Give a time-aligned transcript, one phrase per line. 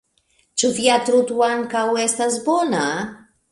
[0.61, 2.83] Ĉu via truto ankaŭ estas bona?